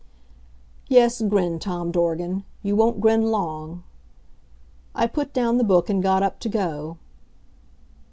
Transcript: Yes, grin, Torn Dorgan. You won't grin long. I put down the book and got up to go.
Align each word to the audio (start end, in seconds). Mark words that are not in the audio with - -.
Yes, 0.87 1.21
grin, 1.21 1.59
Torn 1.59 1.91
Dorgan. 1.91 2.43
You 2.63 2.75
won't 2.75 2.99
grin 2.99 3.29
long. 3.29 3.83
I 4.95 5.05
put 5.05 5.31
down 5.31 5.59
the 5.59 5.63
book 5.63 5.91
and 5.91 6.01
got 6.01 6.23
up 6.23 6.39
to 6.39 6.49
go. 6.49 6.97